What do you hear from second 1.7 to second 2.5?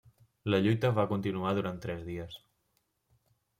tres dies.